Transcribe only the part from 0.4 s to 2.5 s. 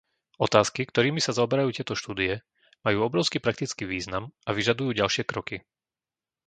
Otázky, ktorými sa zaoberajú tieto štúdie,